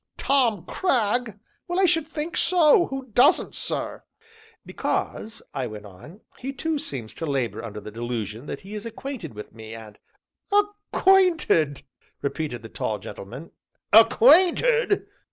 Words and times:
"Tom 0.17 0.65
Cragg! 0.65 1.37
well, 1.67 1.79
I 1.79 1.85
should 1.85 2.07
think 2.07 2.35
so; 2.35 2.87
who 2.87 3.11
doesn't, 3.13 3.53
sir?" 3.53 4.03
"Because," 4.65 5.43
I 5.53 5.67
went 5.67 5.85
on, 5.85 6.21
"he 6.39 6.53
too 6.53 6.79
seems 6.79 7.13
to 7.13 7.27
labor 7.27 7.63
under 7.63 7.79
the 7.79 7.91
delusion 7.91 8.47
that 8.47 8.61
he 8.61 8.73
is 8.73 8.87
acquainted 8.87 9.35
with 9.35 9.53
me, 9.53 9.75
and" 9.75 9.99
"Acquainted!" 10.51 11.83
repeated 12.23 12.63
the 12.63 12.67
tall 12.69 12.97
gentleman, 12.97 13.51
"acquainted! 13.93 15.05